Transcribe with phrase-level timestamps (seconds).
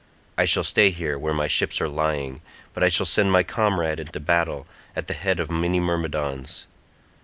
[0.35, 2.41] I shall stay here where my ships are lying,
[2.73, 6.65] but I shall send my comrade into battle at the head of many Myrmidons.